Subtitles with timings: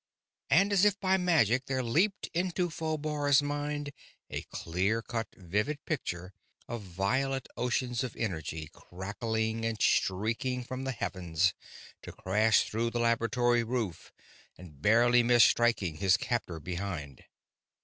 [0.49, 3.91] And as if by magic there leaped into Phobar's mind
[4.31, 6.33] a clear cut, vivid picture
[6.67, 11.53] of violet oceans of energy crackling and streaking from the heavens
[12.01, 14.11] to crash through the laboratory roof
[14.57, 17.23] and barely miss striking his captor behind.